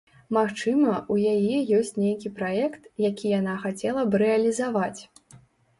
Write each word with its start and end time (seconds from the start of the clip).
Магчыма, 0.35 0.93
у 1.15 1.17
яе 1.33 1.57
ёсць 1.81 1.93
нейкі 2.05 2.33
праект, 2.41 2.81
які 3.09 3.37
яна 3.39 3.61
хацела 3.69 4.01
б 4.13 4.25
рэалізаваць. 4.25 4.99